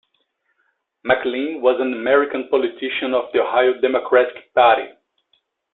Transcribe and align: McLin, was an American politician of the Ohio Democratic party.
McLin, 1.05 1.61
was 1.61 1.79
an 1.79 1.93
American 1.93 2.47
politician 2.49 3.13
of 3.13 3.31
the 3.33 3.41
Ohio 3.43 3.79
Democratic 3.81 4.51
party. 4.55 4.93